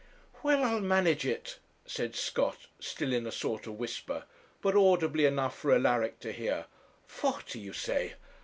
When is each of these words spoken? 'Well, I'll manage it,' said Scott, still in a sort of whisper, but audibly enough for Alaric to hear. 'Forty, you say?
'Well, 0.41 0.63
I'll 0.63 0.79
manage 0.81 1.27
it,' 1.27 1.59
said 1.85 2.15
Scott, 2.15 2.65
still 2.79 3.13
in 3.13 3.27
a 3.27 3.31
sort 3.31 3.67
of 3.67 3.77
whisper, 3.77 4.23
but 4.59 4.73
audibly 4.75 5.25
enough 5.25 5.55
for 5.59 5.71
Alaric 5.75 6.19
to 6.21 6.31
hear. 6.31 6.65
'Forty, 7.07 7.59
you 7.59 7.71
say? 7.73 8.13